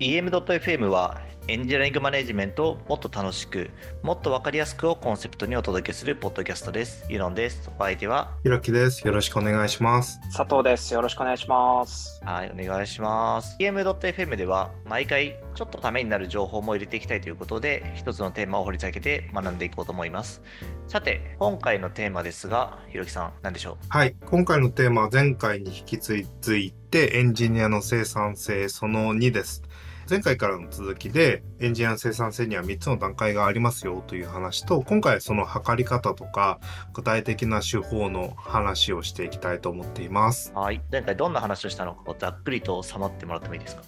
[0.00, 3.68] EM.FM はエンジニアリングマネジメントをもっと楽しく、
[4.02, 7.04] もっとわかりやすくをコンセプトにお届けするポッドキャストです。
[7.10, 7.70] ユノンです。
[7.78, 9.06] お相手は、ひろきです。
[9.06, 10.18] よろしくお願いします。
[10.34, 10.94] 佐藤です。
[10.94, 12.18] よろしくお願いします。
[12.24, 13.56] はい、お願いします。
[13.58, 20.40] EM.FM では毎回ちょっとためになる情報も入れていきたいということで、一つのテーマを掘り下げて学んでいこうと思います。
[20.88, 23.76] さて、今回のテーマですが、ひろきさん、何でしょう？
[23.90, 24.14] はい。
[24.24, 29.62] 今回のテーマは前回に引き続いてエンジニアの生産性その2です。
[30.10, 36.58] 前回からの続きでエンジニアの生産性には3つの段階がありますよという話と今回その測り方とか
[36.92, 40.52] 具体的な手法の話をしていきたいと思っています。
[40.52, 40.82] はい。
[40.90, 43.82] 前回どんな話をしたのか、ざっくりと収まってもらってもいいですか？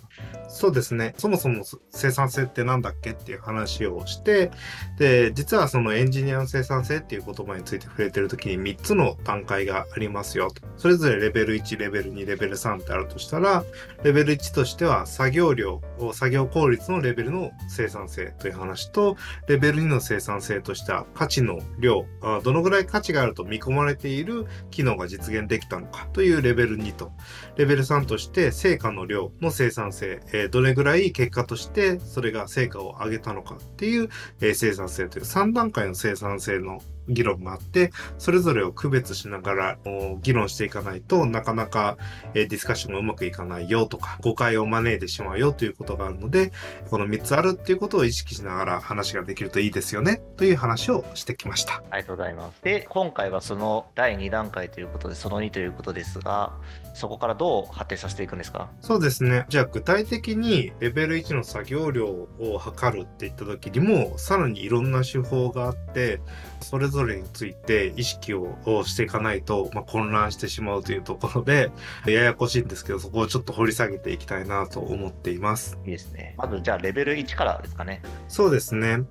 [0.48, 1.14] そうですね。
[1.16, 4.50] そもそも生産性って何だっけっていう話をして、
[4.98, 10.62] で、実はそのエンジニアの生産性っていう言葉について触れてるときに3つの段階がありますよと。
[10.76, 13.64] それぞれレベル1、レベル2、レベル3ってあるとしたら、
[14.04, 15.80] レベル1としては作業量、
[16.12, 19.16] 作業効率のレベルの生産性という話と、
[19.48, 22.04] レベル2の生産性としては価値の量、
[22.44, 27.12] どのぐらい価値があると見込まれている機能が実現できたのかというレベル2と、
[27.56, 30.01] レベル3として成果の量の生産性、
[30.32, 34.08] えどれぐらい結果としてそれが成果を上げたのかっていう、
[34.40, 41.96] え生産性という3段階の生産性の議論があってそれぞれを区別しながらお議論していかないとなかなか、
[42.34, 46.52] えーディスカッションがうまくいかないよとか誤解を招いてしまうよということがあるので
[46.90, 51.82] この3つあるっていうことを意識しながら話ができるといいですよねという話をしてきました。
[51.90, 52.62] ありがとうございます。
[52.62, 56.52] で、今回はその第2段階ということで、その2ということですが、
[56.94, 58.68] そこからどう発展させていくんですか？
[58.80, 59.46] そうですね。
[59.48, 66.20] じゃあ具体的にレベル1の作業量を測るっていった時にもさらにいろんな手法があって
[66.62, 71.70] それぞれについて意識をしていかないと、まあ、混乱してしまうというところで
[72.06, 75.78] ややこしいんですけどそこをちょっと掘り下げていきたいなと思っています。
[75.84, 76.34] いいですね。
[76.38, 78.02] まずじゃあレベル1からですかね。
[78.28, 79.04] そうですね。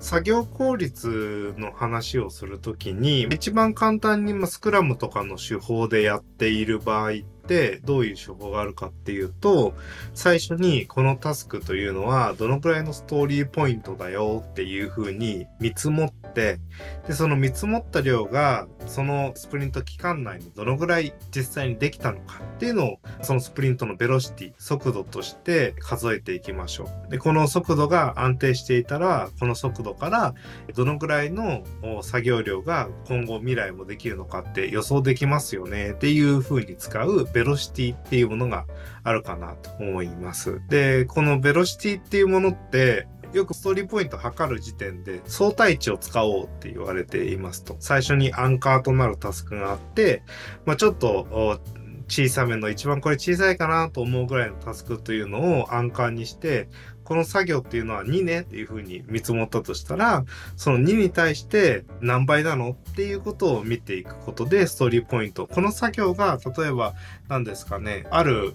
[0.00, 7.37] 作業効率の話をするときに一番簡単にまあスクラムとかの手法でやっている場合って
[7.84, 9.74] どういう手法があるかっていうと
[10.14, 16.58] 最初にこのタスクというのはどのくらいのストーリーポイントだよっていうふうに見積もって
[17.06, 27.10] でその見積もった量がそのスプリント期間内にどのぐらい実際にできたのかっていうのをそのスプリントのベロシティ速度として数えていきましょう。
[27.10, 30.34] でこの速度が安定していたらこの速度から
[30.74, 31.64] どのぐらいの
[32.02, 38.66] 作業量が今後未来もできるのかって予想できますよねっていう風に使うベベロシティっていうものが
[39.04, 40.60] あるかなと思います。
[40.68, 50.24] でこのベロシティっていうものってよくストーリーポイントを測る時点で相対値を使おうって言われていますと最初にアンカーとなるタスクがあって、
[50.64, 51.60] まあ、ちょっと
[52.08, 56.68] 小さめの一番これ小さいかなと思うぐらいのタスクというのをアンカーにして
[57.08, 60.26] この作業っていうのは2ねっていうふうに見積もったとしたら
[60.56, 65.46] その2に対して何倍なのっていうことを見ていくことでストーリーポイント。
[65.46, 66.92] この作業が例えば
[67.28, 68.52] 何ですかねある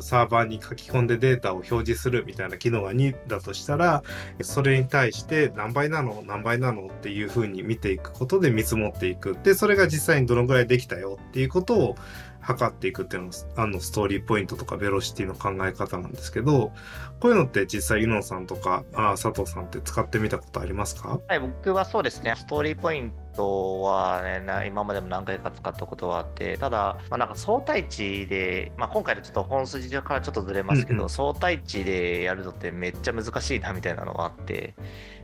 [0.00, 4.02] サーバーに書き込んでデータを表示するみたいな機能が2だとしたら
[4.40, 6.22] それに対して何倍なの？
[6.26, 6.86] 何倍なの？
[6.86, 9.36] っていうふうに見ていくことで見積もっていく。
[9.42, 11.96] でそれが実際にどのぐらいできたよっていうことを
[12.42, 16.72] 測っていくっていうのがあのストーリーポイントとかベロシティの考え方なんですけど
[17.20, 21.20] こういうのって実際ユノンさんとかあ佐藤さんって使ってみたことありますか？
[21.28, 31.08] はい、僕はそうですね、ストーリーポイントはね、な今までも何回か使ったことはあって、ただ、まあ、なんか相対値で、まあ、今回のちょっと本筋からちょっとずれますけど、うんうん。
[31.08, 34.74] 相対値でやるのってめっちゃ難しいなみたいなのがあって、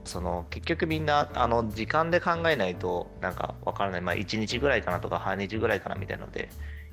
[0.05, 6.49] その結局みんなあの時間で考えないとなんかわからない、まあ、1日ぐらいかなとか半日ぐらいかなみたいなので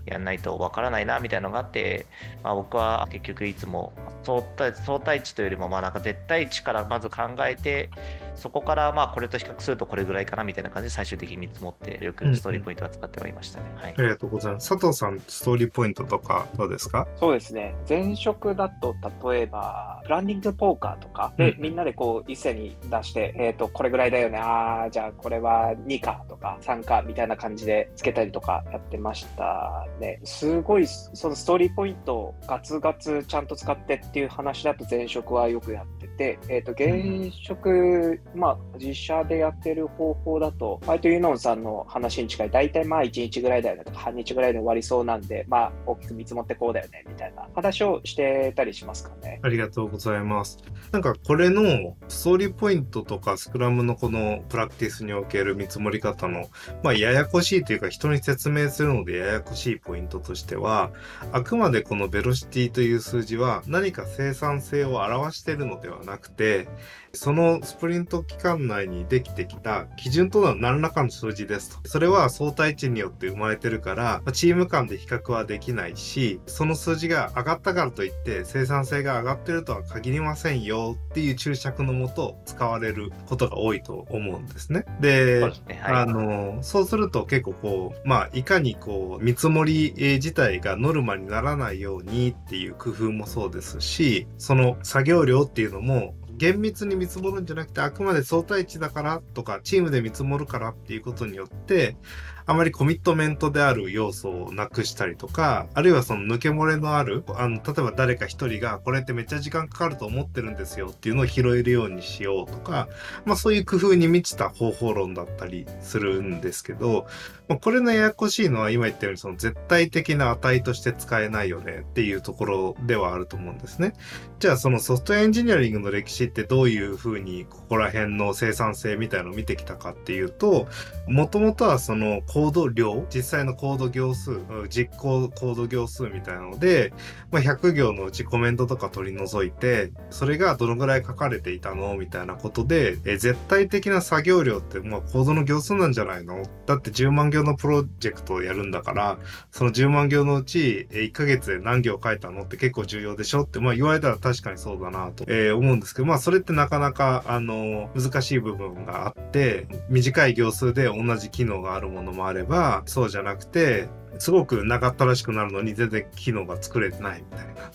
[0.06, 2.06] やんないとわからないなみたいなのがあって、
[2.44, 3.94] まあ、僕は結局いつも
[4.24, 7.90] 相対相対値というよりもまあなんか絶対値からまず考えて
[8.36, 13.66] そこからまあこれと比較するとこれぐらいかなみたいな感じで最終的に見積もってよくストーリーポイントは使ってはいましたね。
[13.76, 17.08] はいありがとうございます佐藤さんストーリーポイントとかどうですか？
[17.16, 17.76] そうですね。
[17.88, 18.96] 前職だと、
[19.32, 24.38] 例えば、プランニングポーカーとかで、うんみんなでこう、一斉に出して、えっ、と、これぐらいだよね。
[24.38, 30.20] ああ、じゃあこれは2かとか3かみたいな感じでつけたりとかやってましたね。
[30.24, 49.40] すごい、そのストーリーポイントをガツガツちゃんと使ってっていう話だと前職はよくやってて、えっ、と、現職、まあ、実社でやってる方法だと、割とユノンさんの話に近い、大体まあ1日ぐらいだよねとか、半日ぐらいで終わりそうなんで、まあ、大きく見積もってこうだよねみたいな話をしてたりしますかね。
[49.44, 50.58] ありがとうございます。
[50.92, 56.46] なんかこれのストーリーポイントとかスクラムのこのプラクティスにおける見積もり方の、
[56.84, 60.92] まあややこしいというか人に説明するのでややこしいポイントとしては、
[61.32, 66.68] あくまでこのベロシティという数字は何か生産性を表しているのではなくて、
[67.16, 71.88] そのスプリント期間内にできてきた基準となる何らかの数字ですと。
[71.88, 84.86] それは相対値によって生まれてるから、チーム間で比較はできないし、その数字が上がったからといって生産性が上がってるとは限りませんよっていう注釈のもと使われることが多いと思うんですね。
[85.00, 85.50] で、そう。
[85.50, 85.58] はい。
[85.94, 101.98] あの、そうすると結構こう、まあ、いかにこう、見積もりえー自体がノルマにならないようにっていう工夫もそうですし、その作業量っていうのも、厳密に見積もるんじゃなくて、あくまで相対値だからとか、チームで見積もるからっていうことによって、
[102.48, 112.88] あまりコミットメントである要素をなくしたりとか、あるいはその抜け漏れのある、あの、例えば誰か一人がこれってめっちゃ時間かかると思ってるんですよっていうのを拾えるようにしようとか、
[113.26, 117.08] まあそういう工夫に満ちた方法論だったりするんですけど、
[117.48, 123.94] まあ、これのややこしいのは今言ったようにその絶対的な値として使えないよねっていうところではあると思うんですね。
[124.40, 130.68] じゃあそのソフトエンジニアリングの歴史ってどういうふうにここら辺の生産性みたいのを見てきたかっていうと、
[131.08, 136.92] もともとはそのコード量、実際のコード行数、実行コード行数みたいなので、
[137.32, 146.44] まあ、100行のうちコメントとか取り除いて、それがどのぐらい書かれていたのみたいなことで、え絶対的な作業量って、まあ、コードの行数なんじゃないの？
[146.66, 149.18] だって10万行のプロジェクトをやるんだから、
[149.52, 163.88] その10万行のうち、え1ヶ月で何行書いたのって結構重要でしょって、まあ、言われたら確かにそうだなと、え思うんですけど、まあ、それってなかなか、あの、難しい部分があって、短い行数で同じ機能があるものもあれば、そうじゃなくて、
[164.20, 167.72] すごく長ったらしくなるのに全然機能が作れてないみたいな。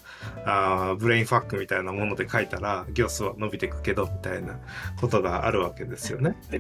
[0.47, 4.59] あーブレインファックみたいなもので書いたら行数は伸びていくけどみたいな
[4.99, 6.37] ことがあるわけですよね。
[6.51, 6.59] で、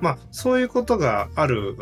[0.00, 1.74] まあそういうことがある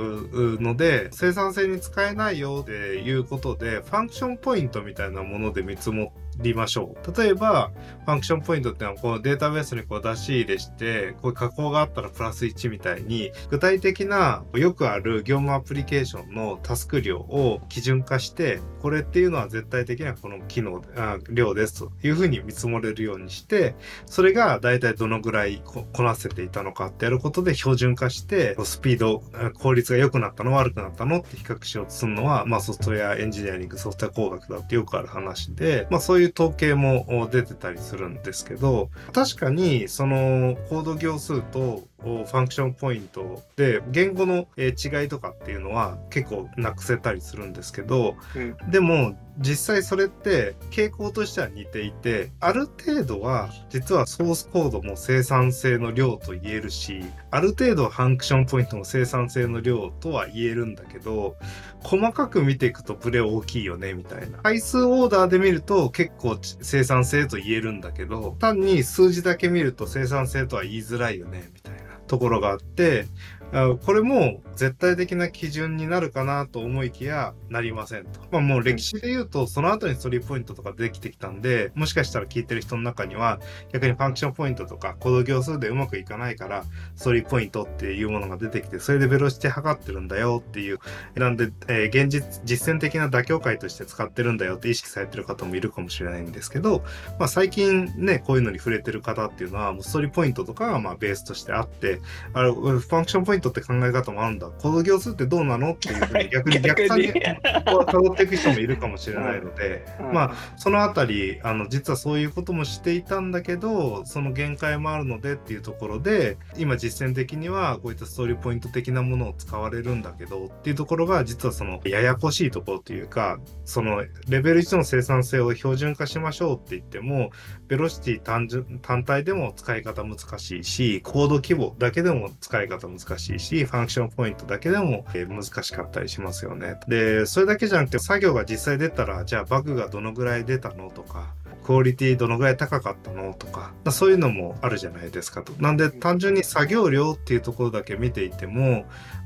[0.60, 7.20] ので生産性に使えないよっていうことでファンクションポイントみたいなもので見積もりましょう。
[7.20, 7.72] 例えば
[8.04, 23.74] ファンクションポイントっていうのはこうデータベースにこう出し入れしてこういう加工があったらプラス1みたいに具体的なよくある業務アプリケーションのタスク量を基準化してこれっていうのは絶対的なこの機能あ量ですというふうに見積もれるようにして
[24.06, 29.22] それが大体どのぐらいこなせていたのかってやることで標準化してスピード
[29.54, 48.56] 効率が良くなったの悪くなったのって比較しようとするのは、まあ、ソフトウェアエンジニアリングソフトウェア工学だってよくある話で、まあ、そういう統計も出てたりするんですけど確かにそのコード行数とファンクションポイントで言語のえー違いとかっていうのは結構なくせたりするんですけどうん。
[48.70, 57.00] でも実際それって傾向としては似ていてある程度は実はソースコードも生産性の量と言えるし
[57.32, 61.36] ある程度ファンクションポイントも生産性の量とは言えるんだけど
[61.82, 64.38] 細かく見ていくとブレ大きいよねみたいな。
[64.38, 73.06] 回数オーダーで見ると結構生産性と言えるんだけど単に数字だけ見ると生産性とは言いづらいよねみたいなところがあって
[73.52, 78.20] これも絶対的な基準になるかなと思いきやなりませんと。
[78.30, 83.40] まあもう歴史で言うとその後にストーリーポイントとかできてきたんでもしかしたら聞いてる人の中には
[83.72, 86.64] 逆にファンクションポイントとかコード行数でうまくいかないから
[86.96, 90.78] ストーリーポイントっていうものが出てきてそれでベロシティ測ってるんだよっていう
[91.14, 96.82] なんで、えー現実実践的な妥協解として使ってるんだよって意識されてる方もいるかもしれないんですけど、
[97.18, 102.00] まあ、最近ねこういうのに触れてる方っていうのはもうストーリーポイントとかがまあベースとしてあって
[102.32, 104.48] あれファンクションポイントって考え方もあるんだ。
[104.48, 107.06] コード行数ってどうなのっていうふうに逆に逆算に。
[107.08, 110.12] 逆に辿っていく人もいるかもしれないので、うん。
[110.12, 127.30] まあそのあたりあの実はそういうこともしていたんだけどその限界もあるのでっていうところで今実践的にはこういったストーリーポイント的なものを使われるんだけどっていうところが実はそのややこしいところというかそのレベル1の生産性を標準化しましょうって言っても
[127.68, 136.78] ベロシティ単純単体でも使い方難しいしコード規模だけでも使い方難しいしいしファンクションポイントだけでもえ難しかったりしますよね。
[136.86, 141.34] でそれだけじゃなくて作業が実際出たらじゃあバグがどのぐらい出たのとか
[141.64, 145.52] クオリティどのぐらい高かったのとかそういうのもあるじゃないですかと。
[145.60, 148.84] なんで単純に作業量っていうところだけ見ていても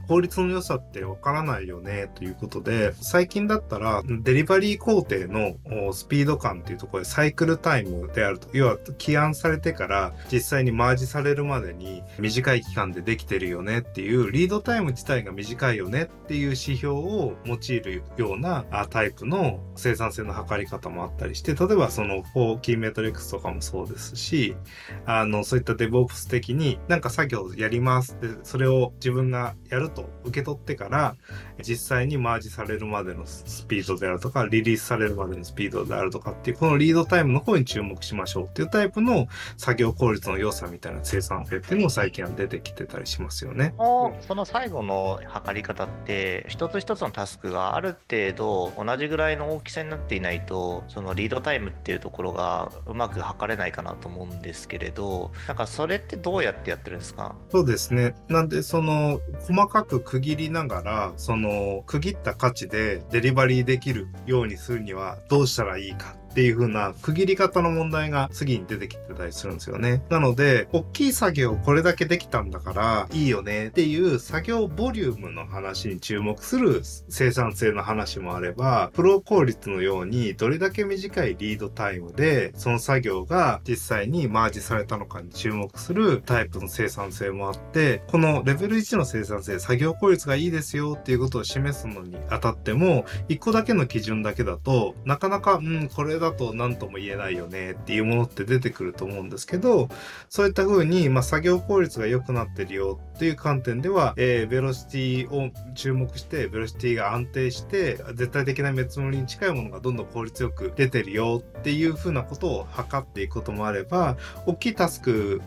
[0.08, 24.56] 効率の良さってわからないよねということで最近だったらデリバリー工程のスピード感っていうところでサイクルタイムであると要は起案されてから実際にマージされるまでに短い期間でできてるよねっていうリードタイム自体が短いよねっていう指標を用いるようなタイプの生産性の測り方もあったりして例えばそのの4キーメトリックスとかもそうですし
[25.04, 31.16] あのそういった DevOps 的になんか作業やりますでそれを自分がやるとと受け取ってから
[31.62, 43.74] 実際にマージされるまでのスピードであるとかリリースされるまでのスピードであるとかっていうこのリードタイムの方に注目しましょうっていうタイプの作業効率の良さみたいな生産性っていうのも最近は出てきてたりしますよね。
[44.20, 57.36] その最後の測り方って一つ一つのタスクがある程度同じぐらいの大きさになっていないとそのリードタイムっていうところがうまく測れないかなと思うんですけれどなんかそれってどうやってやってるんですか？
[57.50, 58.14] そうですね。
[58.28, 70.04] なんでその細かく区切りながらその区切った価値でデリバリーできるようにするにはどうしたらいいかっていう風な区切り方の問題が次に出てきてたりするんですよね。
[70.08, 99.88] なので、大きい作業をこれだけできたんだからいいよねっていう作業ボリュームの話に注目する生産性の話もあれば、プロ効率のようにどれだけ短いリードタイムでその作業が実際にマージされたのかに注目するタイプの生産性もあって、このレベル1の生産性、作業効率がいいですよっていうことを示すのにあたっても、1個だけの基準だけだと、なかなか、うん、これだと何とも言えないよねっていうものって出てくると思うんですけど、
[100.28, 115.42] そういった風に、まあ、作業効率が良くなってるよっていう観点では、えー、ベロシティを注目して、ベロシティが安定して、絶対的な見積もりに近いものがどんどん効率よく出てるよっていう風なことを測っていくこともあれば、大きいタスク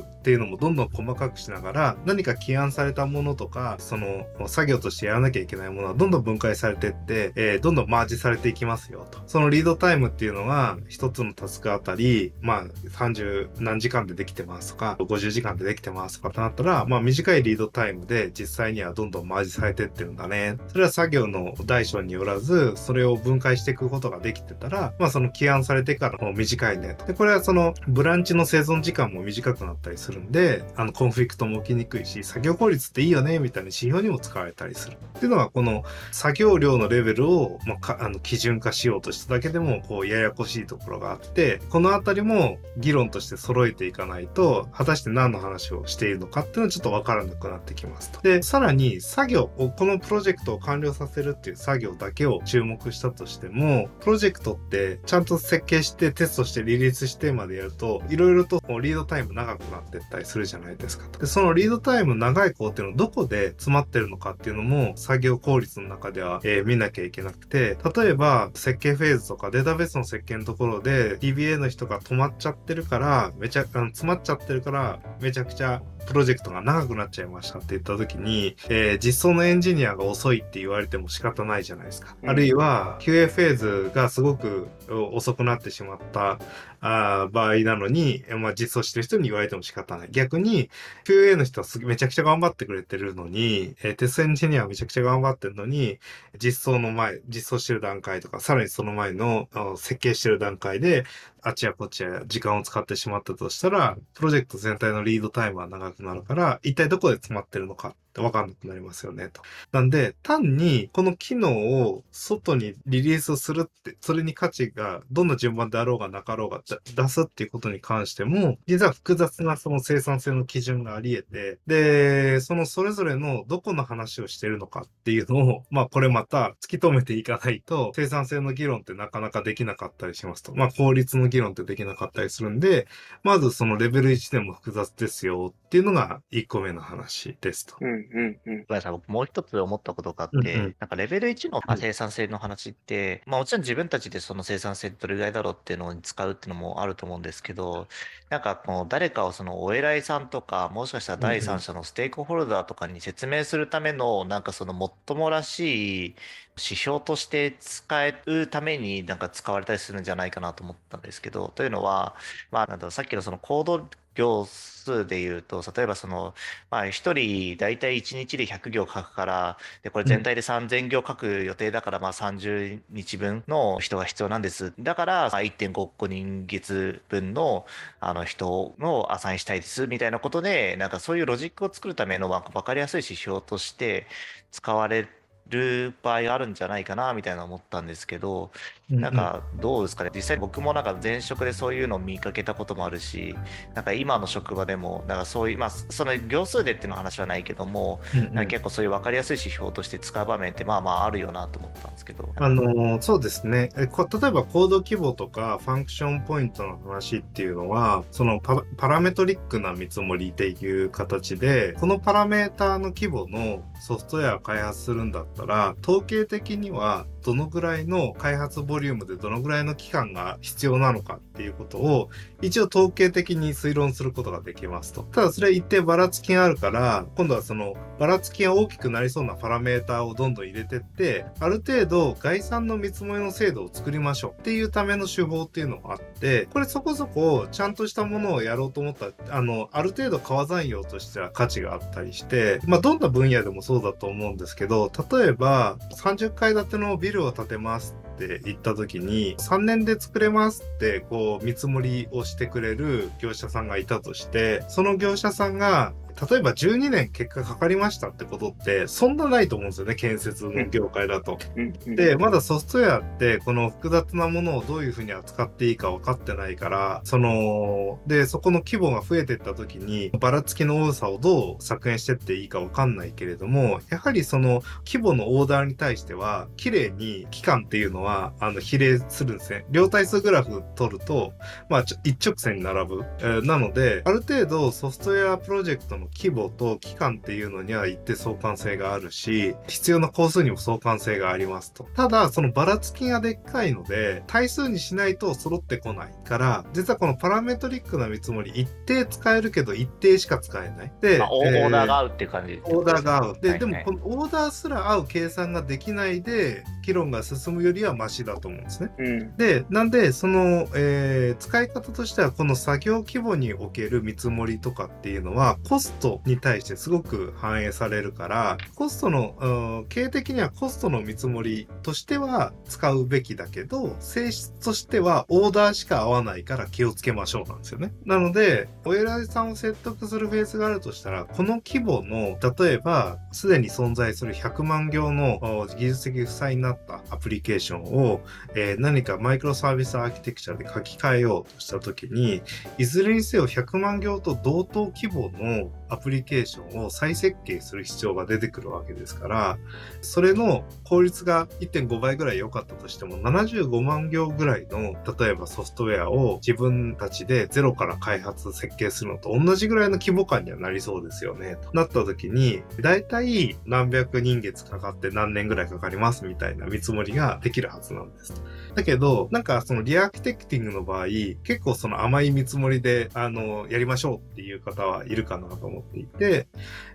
[0.00, 9.18] っていうのもどんどん細かくしながら、何か起案されたものとか、その作業としてやらなきゃいけないものはどんどん分解されてって、えー、どんどんマージされていきますよと。
[9.26, 20.58] そのリードタイムっていうのは、一つのタスクあたり、まあ30何時間でできてますとか、50時間でできてますとかってなったら、まあ短いリードタイムで実際にはどんどんマージされてってるんだね。
[20.68, 27.06] それは作業の大小によらず、それを分解していくことができてたら、まあその起案されてからも短いねと。
[27.06, 34.98] で、これはそのブランチの生存時間も短くなったりするんで、あのコンフリクトも起きにくいし、作業効率っていいよね、みたいな指標にも使われたりする。
[35.16, 48.20] っていうのは、この作業量のレベルを、まあ、あの基準化しようとしただけでも、こう、ややこしいところがあって、このあたりも議論として揃えていかないと、果たして何の話をしているのかっていうのはちょっとわからなくなってきますと。
[48.20, 61.20] で、さらに作業を、このプロジェクトを完了させるっていう作業だけを注目したとしても、プロジェクトってちゃんと設計してテストしてリリースしてまでやると、いろいろとリードタイム長くなってったりするじゃないですかと。
[61.20, 82.16] で、そのリードタイム長い工程のどこで詰まってるのかっていうのも作業効率の中では、えー、見なきゃいけなくて、例えば設計フェーズとかデータベースの設計のところで DBA の人が止まっちゃってるから、めちゃ、あの詰まっちゃってるから、めちゃくちゃプロジェクトが長くなっちゃいましたって言った時に、えー、実装のエンジニアが遅いって言われても仕方ないじゃないですか。
[82.26, 84.68] あるいは QA フェーズがすごく
[85.12, 86.38] 遅くなってしまった
[86.80, 90.08] あ場合なのに、まあ、実装してる人に言われても仕方ない。
[90.10, 90.70] 逆に、
[91.04, 95.98] QA の人はめちゃくちゃ頑張ってくれてるのに、えー、テストエンジニアはめちゃくちゃ頑張ってるのに、
[96.38, 101.04] 実装の前、実装してる段階とか、さらにその前の設計してる段階で、
[101.42, 109.42] あちやこちや時間を使ってしまったとしたら、プロジェクト全体のリードタイムは長くなるから、一体どこで詰まってるのかってわかんなくなりますよね、と。
[109.72, 116.62] なんで、単にこの機能を外にリリースするって、それに価値がどんな順番であろうがなかろうが
[116.94, 130.54] 出すっていうことに関しても、実は複雑なその生産性の基準があり得て、で、そのそれぞれのどこの話をしてるのかっていうのを、 まあこれまた突き止めていかないと、生産性の議論ってなかなかできなかったりしますと。
[130.54, 132.88] まあ効率の議論ってできなかったりするんで、
[133.22, 137.76] まずそのレベル1でも複雑ですよっていうのが1個目の話ですと。
[137.80, 138.38] うんうんうん。
[138.44, 147.86] ごめんなさい、僕もう一つ思ったことがあって、うんうん、なんかレベル1の生産性の話って、まあもちろん自分たちでその生産性どれぐらいだろうっていうのに使うっていうのもあると思うんですけど、
[148.30, 156.14] なんかこの誰かをそのお偉いさんとか、もしかしたら第三者のステークホルダーとかに説明するための、なんかそのもっともらしい
[156.56, 162.16] 指標として使えるためになんか使われたりするんじゃないかなと思ったんですけど、というのは、
[162.50, 163.88] まあなんだろう、さっきのそのコード
[164.18, 166.34] 行数で言うと、例えばその、
[166.70, 172.58] まあ、1人大体1日で100行書くから、で、これ全体で3000行書く予定だから、まあ30
[172.90, 174.72] 日分の人が必要なんです。
[174.78, 177.66] だから、まあ、1.5個人月分の
[178.00, 184.06] あの人のアサインしたいです、みたいなことで、なんかそういうロジックを作るための、まあ、わかりやすい指標として
[184.50, 185.08] 使われ
[185.50, 188.50] る場合があるんじゃないかなみたいな思ったんですけど、
[188.90, 190.10] うんなんかどうですかね？
[190.14, 193.34] 実際僕もなんか前職でそういうのを見かけたこともあるし
[193.74, 202.32] なんか今の職場でもなんかそういうまあその行数でっていうの話はないけども、うんうんなんか結構そういう分かりやすい指標として使う場面ってまあまああるよなと思ったんですけど。
[202.36, 203.68] あのーそうですね。
[203.76, 225.02] えこ例えばコード規模とかファンクションポイントの話っていうのは、そのパパラメトリックな見積もりっていう形で、このパラメーターの規模のソフトウェアを開発するんだったら、統計的にはどのぐらいの開発ボリュームでどのぐらいの期間が必要なのかっていうことを一応統計的に推論することができますと。
[225.02, 255.94] ただそれは一定ばらつきがあるから、今度はそのばらつきが大きくなりそうなパラメーターをどんどん入れてって、ある程度概算の見積もりの制度を作りましょうっていうための手法っていうのがあって、これそこそこちゃんとしたものをやろうと思ったら、あの、ある程度川山用としては価値があったりして、まあどんな分野でもそうだと思うんですけど、例えば30階建てのビルを建てますってって言った時に3年で作れますってこう見積もりをしてくれる業者さんがいたとしてその業者さんが
[256.30, 261.38] 例えば12年結果かかりましたってことってそんなないと思うんですよね建設の業界だと。
[261.86, 279.64] でまだソフトウェアってこの複雑なものをどういうふうに扱っていいか分かってないからそのでそこの規模が増えていった時にばらつきの多さをどう削減してっていいか分かんないけれどもやはりその規模のオーダーに対しては綺麗に期間っていうのはあの比例するんですね。
[279.70, 281.32] 両対数グラフ取ると
[281.68, 291.84] まあ一直線に並ぶ、えーなのである程度ソフトウェアプロジェクトの規模と期間っていうのには一定相関性があるし必要な工数にも相関性がありますと。
[291.94, 300.92] ただそのばらつきがでっかいので対数にしないと揃ってこないから実はこのパラメトリックな見積もり一定使えるけど一定しか使えない。
[301.00, 303.40] で、まあ、オえーダーが合うっていう感じオーダーが合う。
[303.40, 308.90] で、はいはいでもこのオーダーすら合う計算ができないで、議論が進むよりはマシだと思うんですね。
[308.98, 327.92] うんで、なんで、その、えー使い方としては、この作業規模における見積もりとかっていうのは、コストに対してすごく反映されるから、コストの、経営的にはコストの見積もりとしては使うべきだけど、性質としてはオーダーしか合わないから気をつけましょうなんですよね。
[328.04, 338.20] なので、お偉いさんを説得するフェースがあるとしたら、この規模の、例えば、すでに存在する100万行の技術的負債になったアプリケーションを、
[338.54, 342.42] えー何かマイクロサービスアーキテクチャで書き換えようとしたときに、
[342.78, 349.58] いずれにせよ100万行と同等規模のアプリケーションを再設計する必要が出てくるわけですから、
[350.00, 361.56] それの効率が1.5倍ぐらい良かったとしても、75万行ぐらいの、例えばソフトウェアを自分たちでゼロから開発設計するのと同じぐらいの規模感にはなりそうですよね。
[361.62, 368.42] となった時に、だいたい何百人月かかって何年ぐらいかかりますみたいな見積もりができるはずなんです。
[368.78, 371.06] だけど、なんかそのリアーキテクティングの場合、
[371.42, 376.46] 結構その甘い見積もりで、あの、やりましょうっていう方はいるかなと思っていて、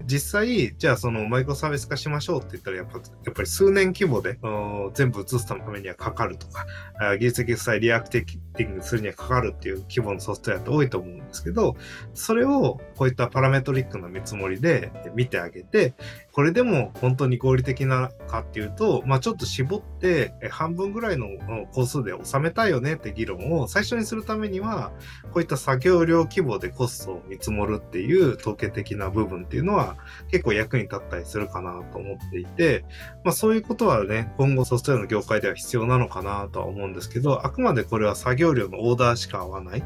[0.05, 4.39] 実際、じゃあそのマイクロサービス化しましょうって言ったら、やっぱ、やっぱり数年規模で、
[4.93, 6.65] 全部移すためにはかかるとか、
[7.19, 11.75] 技術的負債リアクティティングするにはかかるっていう規模のソフトウェアって多いと思うんですけど、
[12.13, 15.93] それをこういったパラメトリックな見積もりで見てあげて、
[16.31, 21.27] これでも本当に合理的なかっていうと、まあちょっと絞って半分ぐらいの
[21.77, 24.91] うん工数で収めたいよねって議論を最初にするためには、
[25.31, 29.97] こういった作業量規模でコストを見積もるっていう統計的な部分っていうのは
[30.29, 32.85] 結構役に立ったりするかなと思っていて、
[33.25, 39.83] まあそういうことはね、今後ソフトウェアの業界では必要なのかなとは思うんですけど、あくまでこれは作業量のオーダーしか合わない。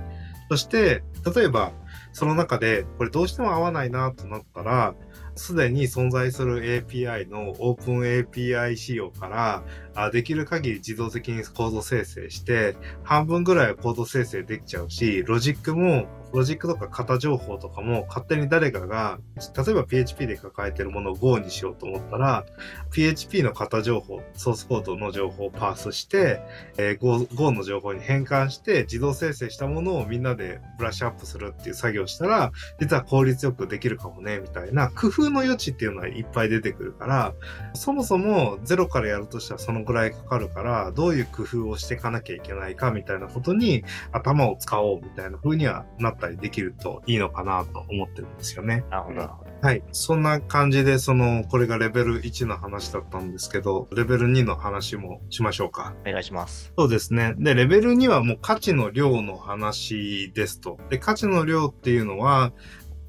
[0.50, 1.04] そして、
[1.36, 1.74] 例えば、
[2.14, 4.96] その中で、これどうしても合わないなとなったら、
[5.38, 9.64] すでに存在する API の OpenAPI 仕様から、
[9.96, 22.46] あできる限り自動的にコード生成して、半分ぐらいはコード生成できちゃうし、ロジックも、ロジックとか型情報とかも勝手に誰かが、例えば PHP で抱えてるものを Go にしようと思ったら、
[22.92, 26.42] PHP の型情報、ソースコードの情報をパースして、
[26.78, 37.34] えー Go, Go の情報に変換して自動生成したものをみんなでブラッシュアップするっていう作業したら、実は効率よくできるかもね、みたいな工夫の余地っていうのはいっぱい出てくるから、
[37.74, 48.84] そもそもゼロからやるとしたらそのぐらいかかるから、どういう工夫をしていかなきゃいけないかみたいなことに頭を使おうみたいな風にはなってたりできるといいのかなと思ってるんですよね。
[48.90, 49.48] なるほど。
[49.62, 49.84] はい。
[49.92, 55.96] そんな感じで、その、これがレベル1の話だったんですけど、レベル2の話もしましょうか。
[56.06, 56.72] お願いします。
[56.78, 57.34] そうですね。
[57.38, 60.78] で、レベル2はもう価値の量の話ですと。
[60.90, 62.52] で、価値の量っていうのは、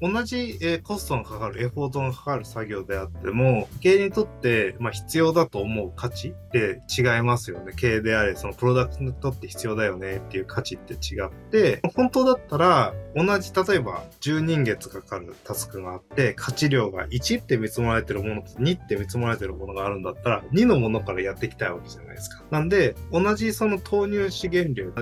[0.01, 7.73] 同じ、えーコストがかかる、エフォートがかかる作業であっても、経営にとって、まあ、必要だと思う価値って違いますよね。
[7.75, 22.43] 経営であれ、そのプロダクトにとって必要だよねっていう価値って違って、本当だったら、同じ、例えば10人月かかるタスクがあって、価値量が1って見積もられてるものと2って見積もられてるものがあるんだったら、2のものからやっていきたいわけじゃないですか。
[22.51, 24.93] なんで、同じその投入資源量、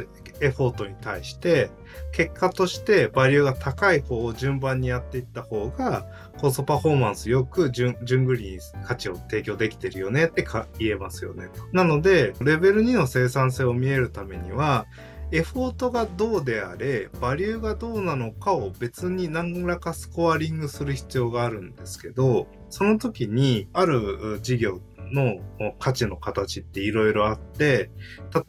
[0.42, 1.70] エフォートに対して、
[2.12, 6.06] 結果としてバリューが高い方を順番にやっていった方が
[6.38, 11.50] コストパフォーマンスよく順順繰りに価値を提供できてるよねってか言えますよね。
[11.72, 14.86] なのでレベル2の生産性を見えるためには
[15.32, 24.80] エフォートがどうであれバリューがどうなのかを別に何らかスコアリングする必要があるんですけどその時にある事業
[25.12, 25.40] の
[25.80, 27.90] 価値の形っていろいろあって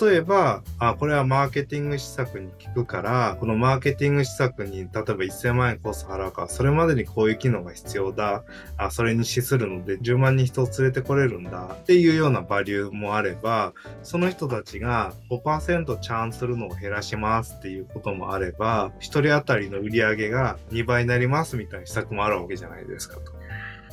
[0.01, 8.44] 例えば、あ、これはマーケティング施策に効くから、このマーケティング施策に例えば1000万円コスト払うか、それまでにこういう機能が必要だ。
[8.77, 11.77] あ、それに資するので10万人人を連れてこれるんだ。
[11.81, 23.33] っていうようなバリューもあれば、その人たちが5%チャーンするのを減らしますっていうこともあれば、1人当たりの売り上げが2倍になりますみたいな施策もあるわけじゃないですかと。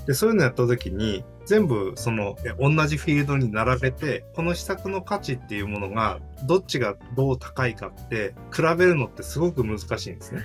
[0.06, 10.42] で、そういうのやった時に、全部そのえ同じフィールドに並べて、この施策の価値っていうものが、どっちがどう高いかって、比べるのってすごく難しいんですね。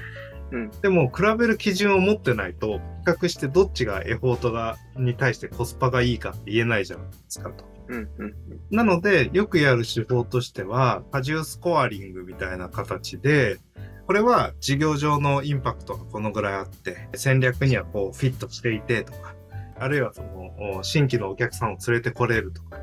[0.52, 7.64] うんでも、比べる基準を持ってないと、比較してどっちがエフォートが、に対してコスパがいいかって言えないじゃないですかと。
[7.88, 8.34] うんうん
[8.70, 13.58] なので、よくやる手法としては、過重スコアリングみたいな形で、
[14.06, 19.34] これは事業上のインパクトがこのぐらいあって、戦略にはこうフィットしていてとか、
[19.80, 22.78] あるいはその新規のお客さんを連れてこれるとか、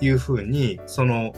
[0.00, 1.32] いうふうに、その、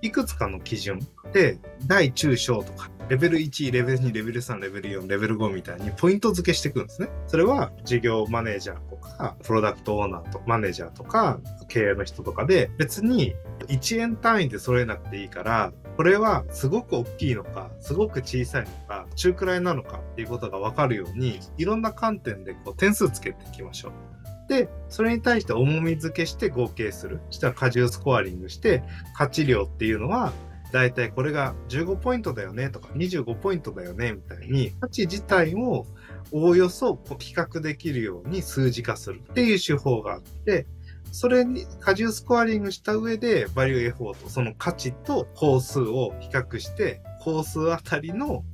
[0.00, 1.00] いくつかの基準
[1.32, 7.08] で、大中小とか、レベル1、レベル2、レベル3、レベル4、レベル5みたいにポイント付けしていくんですね。
[7.26, 13.34] それは事業マネージャーとか、プロダクトオーナーとマネージャーとか、経営の人とかで、別に
[13.66, 24.17] 1円単位で揃えなくていいから、これはすごく大きいのか、すごく小さいのか、中くらいなのかっていうことがわかるように、いろんな観点でこう点数つけていきましょう。
[24.48, 27.20] で、それに対して重み付けして合計する。
[27.30, 28.82] そしたら過重スコアリングして、
[29.14, 30.32] 価値量っていうのは、
[30.72, 35.86] だいたいこれが15ポイントだよねとか25ポイントだよねみたいに価値自体を
[36.30, 40.66] おおよそこう比較できるように数字化するっていう手法があって
[41.10, 48.44] それに過重スコアリングした上でバリューエフォートその価値と工数を比較して工数あたりの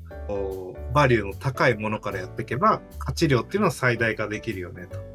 [0.92, 5.13] バリューの高いものからやっていけば価値量っていうのは最大化できるよねと。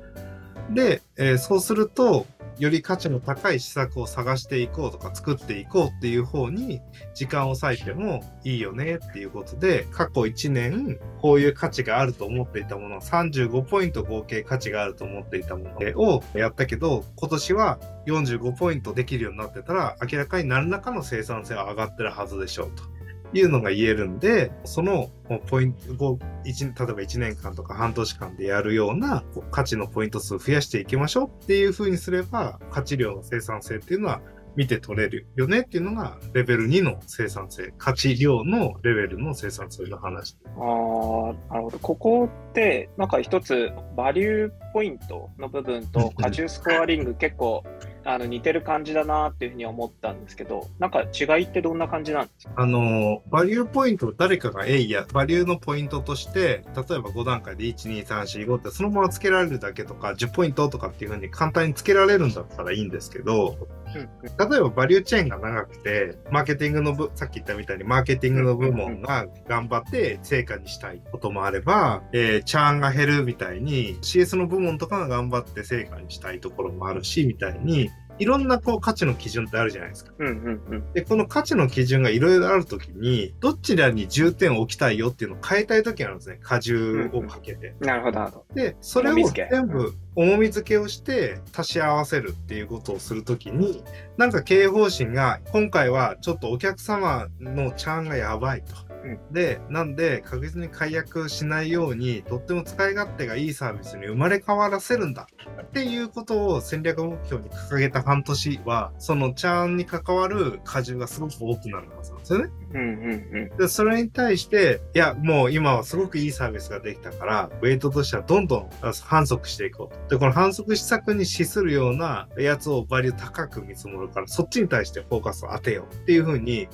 [0.74, 2.26] で、えーそうすると
[2.60, 6.82] より価値の高い施策を探していこうとか作っていこうっていう方に
[7.14, 22.99] 時間を割いてもいいよねっていうことで過去1年こういう価値があると思っていたもの35ポイント合計価値があると思っていたものをやったけど今年は45ポイントできるようになってたら明らかに何らかの生産性は上がってるはずでしょうと。
[23.34, 25.10] いうのが言えるんで、その
[25.48, 34.22] ポイントを一例えば1年間とか半年間でやるような価値のポイント数を増やしていきましょうっていう風にすれば、価値量の生産性っていうのは
[34.56, 40.38] 見て取れるよねっていうのが、レベル2の生産性、価値量のレベルの生産性の話。
[40.46, 41.80] ああ、なるほど。
[41.80, 47.64] ここって、なんか一つ、バリューポイントの部分と 過重スコアリング結構
[48.06, 52.54] あの似てる感じだなっていうふうに思ったんですけど、なんか違いってどんな感じなんですか？
[52.58, 63.58] あの、バリューポイントを誰かがえいや、バリューのポイントとして、例えば5段階で1、2、3、4、5ってそのままつけられるだけとか、10ポイントとかっていう風に簡単につけられるんだったらいいんですけど、
[63.92, 80.12] 例えばバリューチェーンが長くて、マーケティングの部、さっき言ったみたいにマーケティングの部門が頑張って成果にしたいこともあれば、えーチャーンが減るみたいに CS の部門とかが頑張って成果にしたいところもあるし、みたいに、いろんなこう価値の基準ってあるじゃないですか。
[80.20, 80.94] うんうんうん。
[80.94, 86.40] で、この価値の基準がいろいろあるときに、どちらに重点を置きたいよっていうのを変えたいときがあるんですね。
[86.44, 87.76] 荷重をかけて。
[87.80, 88.56] なるほど、なるほど。
[88.56, 93.84] で、それを全部重み付けをして足し合わせるっていうことをするときに、
[94.18, 98.89] なんか経営方針が、今回はちょっとお客様のチャーンがやばいと。
[99.04, 105.28] うんで、なんで確実に解約しないように、とっても使い勝手がいいサービスに生まれ変わらせるんだ
[105.62, 112.50] っていうことを戦略目標に掲げた半年は、そのチャーンに関わる荷重がすごく多くなるはずなんですよね。
[112.74, 120.16] うんうんで、それに対して、いや、もう今はすごくいいサービスができたから、ウェイトとしてはどんどんあ反則していこうと。
[120.16, 126.68] で、この反則施策に資するようなやつをバリュー高く見積もるから、そっちに対してフォーカスを当てようっていうふうに、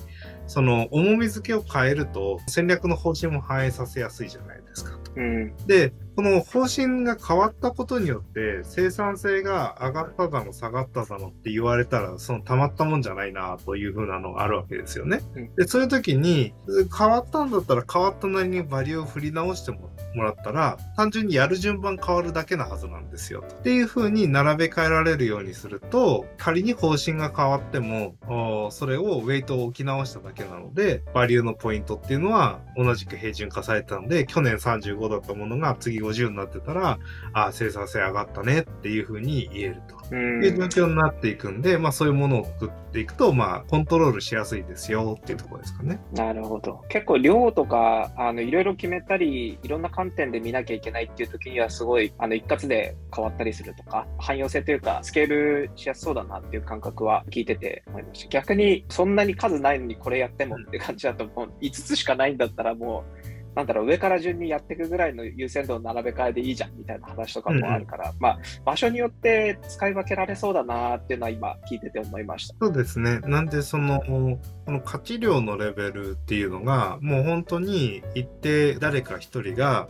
[0.46, 4.98] その重み付けを変えると、戦略の方針も反映させやすいじゃないですか。
[5.16, 5.24] うん。
[5.24, 5.56] うん。
[5.66, 15.20] で、この方針が変わったことによって生産性が上がっただの下がっただのって言われたらそのたまったもんじゃないなというふうなのがあるわけですよね。
[15.34, 16.54] うんでそういう時に
[16.96, 23.44] 変わったんだったら変わったなりにバリューを振り直してもらったら単純にやる順番変わるだけなはずなんですよ。
[23.46, 36.98] っていうふうに並べ替えられるようにすると仮に方針が変わってもおそれをウェイトを置き直しただけなのでバリューのポイントっていうのは同じく平準化されてたので去年35だったものが次50になってたら
[37.32, 39.96] あ生産性上がったねっていうふうに言えると。
[40.10, 46.00] うんいう状況になっていくんで、まあそういうものを作っていくと、まあコントロールしやすいですよっていうところですかね。
[46.12, 46.84] なるほど。
[46.88, 58.28] 結構量とか、あの、いろいろ決めたり、いろんな観点で見なきゃいけないっていう時には、すごい、あの、一括で変わったりするとか、汎用性というか、スケールしやすそうだなっていう感覚は聞いてて思いました。
[58.28, 63.25] 逆に、そんなに数ないのにこれやってもって感じだと、もう5つしかないんだったら、もう、
[63.56, 72.54] なんだろう、上から順にやっていくぐらいの優先度を並べ替えでいいじゃんみたいな話とかもあるから、まあ、場所によって使い分けられそうだなっていうのは今聞いてて思いました。
[72.60, 73.20] そうですね。
[73.20, 74.38] なんでその、こ
[74.70, 79.88] の価値量のレベルっていうのが、もう本当に一定誰か一人が、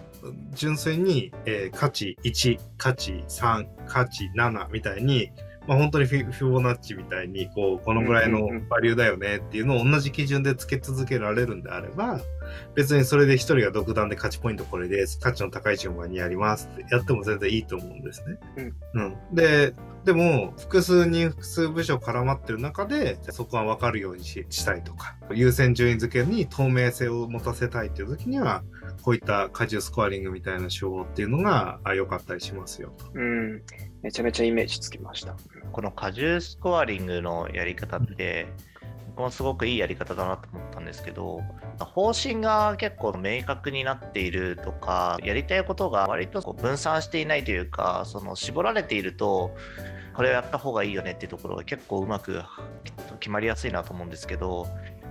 [0.55, 5.33] 純粋に、えー価値1、価値3、価値7みたいに、
[5.66, 12.20] まあ、本当にフィフィボナッチみたいに、こう、このぐらいのうんうんうんバリューだよねっていうのを同じ基準でつけ続けられるんであれば、
[12.74, 15.18] 別にそれで一人が独断で価値ポイントこれです。
[15.20, 18.72] 価値の高い順番にやりますってやっても全然いいと思うんですね。
[18.94, 19.16] うん。
[19.35, 19.74] で、
[20.07, 28.62] でも、複数人、複数部署絡まってる中で、そこは分かるようにししたいとか、優先順位付けに透明性を持たせたいっていう時には、
[29.03, 33.07] こういった荷重スコアリングみたいな手法っていうのがあ良かったりしますよと。
[33.14, 33.62] うん。
[34.03, 35.35] めちゃめちゃイメージつきました。
[35.73, 38.47] この荷重スコアリングのやり方って、
[39.16, 41.40] 僕もすごくいいやり方だなと思ったんですけど、
[41.79, 49.57] 方針が結構明確になっているとか、やりたいことが割とこう分散していないというか、その絞られていると、
[50.14, 52.42] これをやった方がいいよねっていうところが結構うまく
[53.18, 54.66] 決まりやすいなと思うんですけど、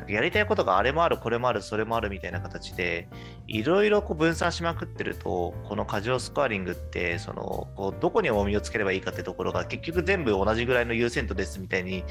[0.07, 3.07] やりたいことがあれもある、これもある、それもあるみたいな形で、
[3.47, 12.03] いろいろこう分散しまくってると、この過剰スコアリングって、そのこうどこに重みをつければいいかってところが結局全部同じぐらいの優先度ですみたいに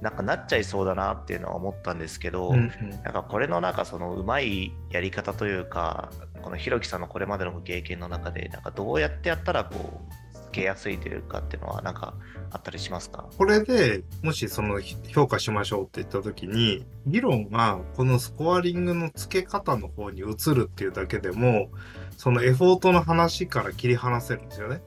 [0.00, 6.10] なんかなっちゃいそうだなっていうのは思ったんですけど、うんなんかこれのなんかそのうまいやり方というか、
[6.42, 10.23] このひろきさんのこれまでのご経験の中で、なんかどうやってやったらこう、つ
[10.54, 12.14] けやすいというかっていうのはなんか
[12.50, 13.26] あったりしますか？
[13.36, 21.68] これでもしその評価しましょうって言った時に、議論がこのスコアリングの付け方の方に移るっていうだけでも、
[22.16, 24.82] そのエフォートの話から切り離せるんですよね。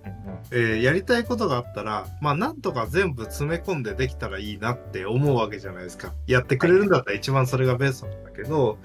[0.51, 6.13] えーやりたいことがあったら、まあなんとか全部詰め込んでできたらいいなって思うわけじゃないですか。
[6.25, 8.77] やってくれるんだったら一番それがベストなんだけど、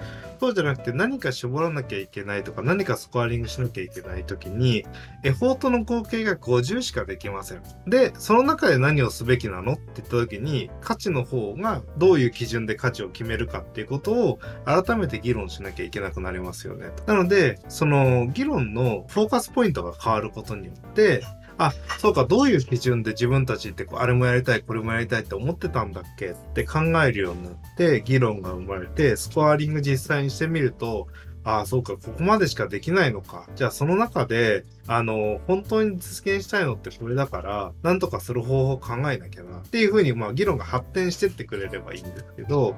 [0.43, 4.85] そうじゃなくて何か絞らなきゃいけないとか何かスコアリングしなきゃいけない時に、
[5.23, 7.63] エフォートの合計が50しかできません。
[7.87, 16.91] で、その中で何をすべきなのって言った時に、価値の方がどういう基準で価値を決めるかっていうことを改めて議論しなきゃいけなくなりますよね。
[17.07, 21.23] なので、その議論のフォーカスポイントが変わることによって、
[21.59, 26.31] あ、そうか、どういう基準で自分たちってこうあれもやりたい、これもやりたいって思ってたんだっけ？
[26.31, 31.09] って考えるようになって、議論が生まれて、スコアリング実際にしてみると、
[31.45, 33.49] ああ、そうか、ここまでしかできないのか。
[33.57, 39.59] じゃあその中で、あの、本当に実現したいのってこれだから、なんとかする方法を考えなきゃな。
[39.59, 42.77] っていうふうに、まあ議論が発展してってくれればいいんですけど、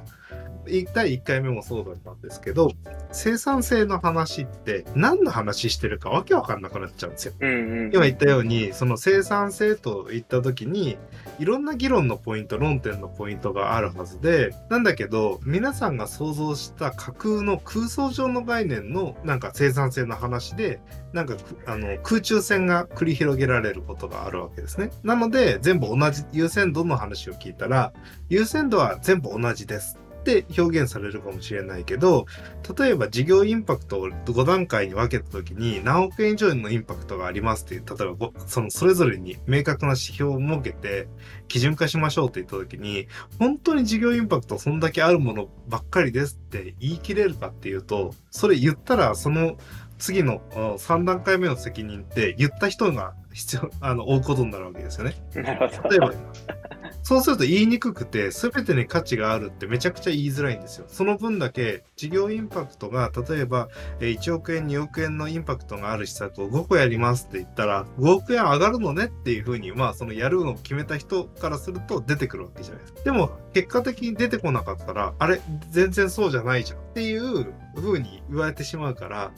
[0.66, 2.70] 1第1回目もそうだったんですけど、
[3.14, 7.34] 生産性の話って何の話してるかわけわかんなくなっちゃうんですよ。
[7.38, 7.54] うんう
[7.88, 7.90] ん。
[7.94, 10.98] 今言ったようにその生産性といった時に
[11.38, 20.80] いろんな議論のポイント論点のポイントがあるはずでなんだけど皆さんが想像した架空の空想上の概念のなんか生産性の話で
[21.12, 24.90] なんかくあの空中戦が繰り広げられることがあるわけですね。
[25.04, 27.92] なので全部同じ優先度の話を聞いたら
[28.28, 30.03] 優先度は全部同じです。
[30.24, 32.24] って表現されるかもしれないけど
[32.78, 41.08] 例えば事業インパクトを5段階に分けた時に何億円以上のインパクトがありますっていう例えばごそのそれぞれに明確な指標を設けて
[41.46, 43.06] 基準化しましょうって言った時に
[43.38, 49.56] 本当に事業インパクトそんだけあるものばっかりですって言い切れるかっていうとそれ言ったらその
[49.98, 55.14] 次の3段階目の責任って言った人が必要あの負うことになるわけですよね。
[55.34, 56.12] 例えば
[57.04, 60.86] そうすると言いにくくて全てに価値があるってめちゃくちゃ言いづらいんですよ。
[60.88, 63.68] その分だけ事業インパクトが例えば
[64.00, 73.02] 1億円2億円のインパクトがある施策を5個やりますって言ったら5億円上がるのねっていうふうにまあそのやるのを決めた人からすると出てくるわけじゃないですか。
[73.02, 79.32] でも結果的に出てこなかったらあれ全然そうじゃないじゃんっていう風に言われてしまうから、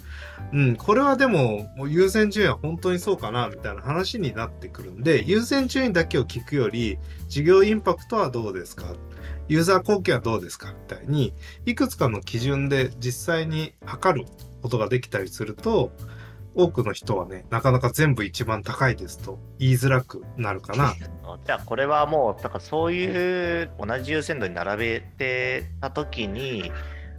[0.53, 8.95] うん、これはでももう優先順位は本当にそうかなみたいな話になってくるんで優先順位だけを聞くより事業インパクトはどうですか？
[9.49, 11.33] ユーザー貢献はどうですかみたいに
[11.65, 14.27] いくつかの基準で実際に測る
[14.61, 15.93] ことができたりすると
[16.55, 20.95] 多くの人はねなかなか全部一番高いですと言いづらくなるかな。
[21.45, 26.73] じゃあこれはもうだからそういう同じ優先度に並べてた時に、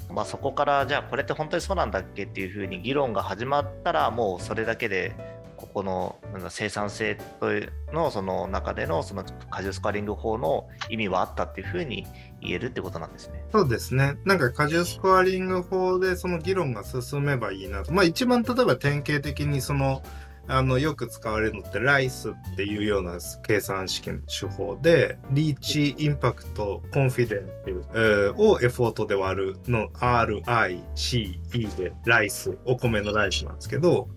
[0.10, 5.16] まあ、そこからじゃあこれって本当にそうなんだっけっていうふうに議論が始まったらもうそれだけで
[5.58, 12.06] ここのなんだ生産性というのその中でのその過重スコアリング法の意味はあったっていうふうに
[12.42, 13.44] 言えるってことなんですね。
[13.52, 14.18] そうですね。
[14.24, 17.92] なんか過重スコアリング法でその議論が進めばいいなと。
[17.92, 20.04] まあ一番例えば典型的にその
[20.48, 34.10] あのよく使われるのってライスっていうような計算式の手法でリーチインパクトコンフィデンっていう、えーをエフォートで割るの RICE でライスお米のライスなんですけど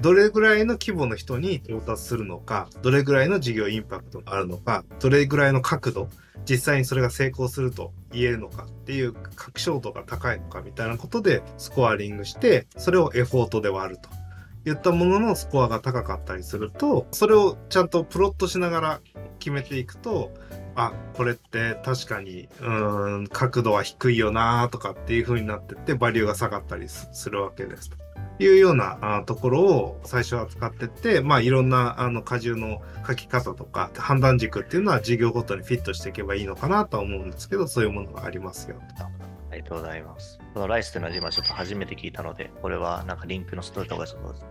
[0.00, 6.08] どれぐらいの規模の人に到達するのかどれぐらいの事業インパクトがあるのかどれぐらいの角度
[6.48, 14.23] 実際にそれが成功すると言えるのかっていう確証度が高いのかみたいなことでスコアリングしてそれをエフォートで割ると。
[14.64, 19.00] 言ったもののスコアが高かったりするとそれをちゃんとプロットしながら
[19.38, 20.32] 決めていくと
[20.76, 27.96] あこれって確かにうん角度は低いよなとかっていう風になってってバリューが下がったりするわけですと。
[28.40, 39.33] いうようなあところを最初は使ってって、まあ、いろんなあの荷重の書き方とか判断軸っていうのは事業ごとにフィットしていけばいいのかなとは思うんですけどそういうものがありますよと。
[39.54, 40.38] ありがとうございます。
[40.52, 44.48] このライスというのは今ちょっと初めて聞いたので、これはなんかリンクのストーリーとかそうですね。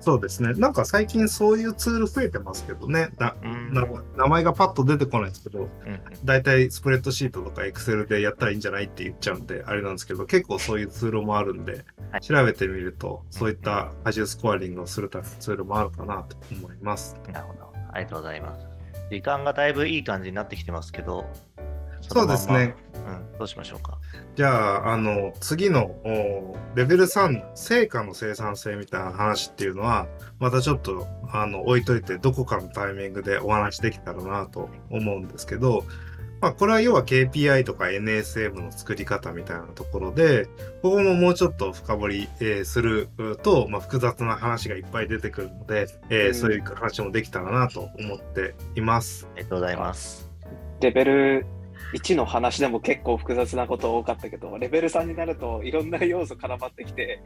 [0.00, 0.54] そうですね。
[0.54, 3.10] なんか最近そういうツール増えてますけどね。
[4.16, 17.16] 名前がパッと出てこないですけど、うんだいたいスプレッドシートとかエクセルでやったらいいんじゃないって言っちゃうんで、あれなんですけど、結構そういうツールもあるんで、はい調べてみると、そういった荷重スコアリングをするためのツールもあるかなと思います。
[17.32, 17.72] なるほど。
[17.92, 18.66] ありがとうございます。
[19.10, 21.26] 時間がだいぶいい感じになってきてますけど、
[22.02, 22.74] そうですね。
[22.94, 23.98] うん、どうしましょうか。
[24.36, 30.06] じゃあ、あの、次のおレベル3、成果の生産性みたいな話っていうのは、
[30.38, 35.84] またちょっと、あの、置いといて、どこかのタイミングでお話できたらなと思うんですけど、
[36.42, 40.46] まあ、これは要は KPI とか NSM の作り方みたいなところで、
[40.82, 43.08] ここももうちょっと深掘り、えーする
[43.44, 49.28] と、まあ、複雑な話がいっぱい出てくるので、えーうんそういう話もできたらなと思っています。
[49.34, 50.28] ありがとうございます。
[50.80, 51.46] レベル
[51.92, 57.22] 1の話でも結構複雑なこと多かったけど、レベル3になるといろんな要素絡まってきて、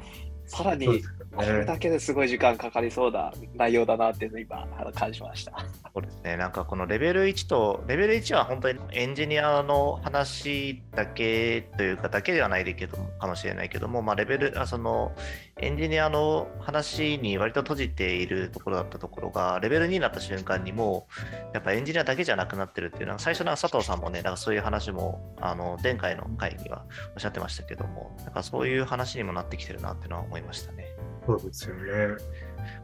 [0.47, 0.87] さらに
[1.35, 5.65] これだけですごい時間かかりそうな内容だなっていうのを今感じました。
[5.97, 6.37] そうですね。
[6.37, 15.15] なんかこのレベル1と、レベル1は本当にエンジニアの話だけというか、だけではないけどかもしれないけども、まあ、レベル、あその
[15.59, 21.09] エンジニアの話に割と閉じているところだったところが、レベル2になった瞬間にも
[21.51, 30.95] う、やっぱエンジニアだけじゃなくなってるっていうのは、最初の佐藤さんもね、なんかそういう話も、あの、前回の回にはおっしゃってましたけども、なんかそういう話にもなってきてるなっていうのは思いましたね。
[31.27, 32.17] そうですよね。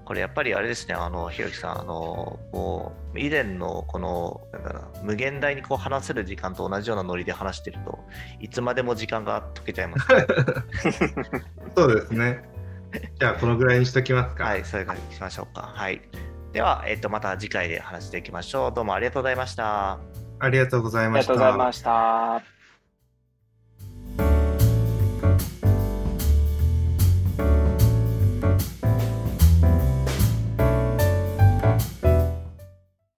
[0.05, 7.99] これやっぱりあれですね、あの、ひろきさん、あの、もう、以前のこの、なんだろ無限大にこう話せる時間と同じようなノリで話してると、
[8.41, 10.27] いつまでも時間が解けちゃいます、ね。
[11.77, 12.43] そうですね。
[13.19, 14.45] じゃあ、このぐらいにしときますか。
[14.45, 15.73] はい、そういう感じにしましょうか。
[15.75, 16.03] はい。
[16.53, 18.73] では、えっと、また次回で話していきましょう。
[18.75, 19.99] どうもありがとうございました。
[20.39, 21.33] ありがとうございありました。
[21.35, 22.62] がとうございました。